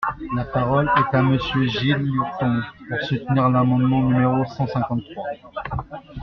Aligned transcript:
La 0.35 0.45
parole 0.45 0.89
est 0.97 1.15
à 1.15 1.21
Monsieur 1.21 1.67
Gilles 1.67 1.97
Lurton, 2.11 2.63
pour 2.89 2.99
soutenir 3.03 3.49
l’amendement 3.49 4.01
numéro 4.01 4.43
cent 4.45 4.65
cinquante-trois. 4.65 5.25